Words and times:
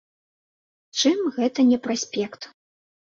Чым 1.01 1.19
гэта 1.35 1.65
не 1.71 1.77
праспект? 1.85 2.41